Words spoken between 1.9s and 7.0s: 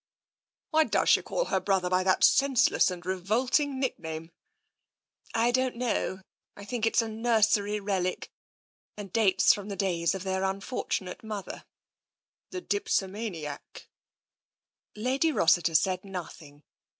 that senseless and revolting nickname? ""I don't know. I think